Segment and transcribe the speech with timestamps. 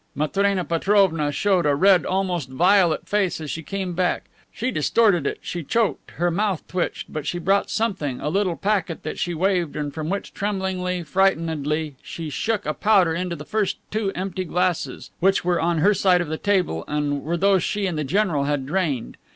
[0.15, 5.37] Matrena Petrovna showed a red, almost violet face as she came back; she distorted it,
[5.43, 9.75] she choked, her mouth twitched, but she brought something, a little packet that she waved,
[9.75, 15.11] and from which, trembling frightenedly, she shook a powder into the first two empty glasses,
[15.19, 18.45] which were on her side of the table and were those she and the general
[18.45, 19.17] had drained.